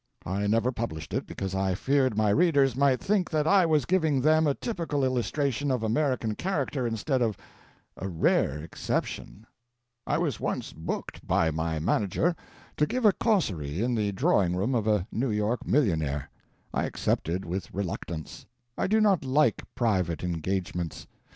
[0.25, 4.19] I never published it because I feared my readers might think that I was giving
[4.19, 7.37] them a typical illustration of American character instead of
[7.95, 9.45] a rare exception.
[10.07, 12.35] I was once booked by my manager
[12.77, 16.31] to give a causerie in the drawing room of a New York millionaire.
[16.73, 18.47] I accepted with reluctance.
[18.79, 21.05] I do not like private engagements.